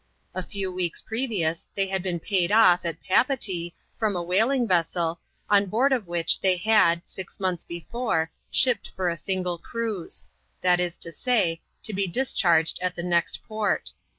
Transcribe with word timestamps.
A 0.33 0.41
few 0.41 0.71
weeks 0.71 0.99
previous, 0.99 1.67
they 1.75 1.85
had 1.89 2.01
been 2.01 2.19
paid 2.19 2.51
off, 2.51 2.85
at 2.85 3.03
Papeetee, 3.03 3.75
from 3.99 4.15
a 4.15 4.23
whaling 4.23 4.67
vessel, 4.67 5.19
on 5.47 5.67
board 5.67 5.91
of 5.93 6.07
which 6.07 6.39
they 6.39 6.57
had, 6.57 7.07
six 7.07 7.39
months 7.39 7.63
before, 7.63 8.31
shipped 8.49 8.89
for 8.95 9.11
a 9.11 9.15
single 9.15 9.59
cruise; 9.59 10.25
that 10.61 10.79
is 10.79 10.97
to 10.97 11.11
saj, 11.11 11.59
to 11.83 11.93
be 11.93 12.07
dis 12.07 12.33
charged 12.33 12.79
at 12.81 12.95
the 12.95 13.03
next 13.03 13.41
port. 13.47 13.91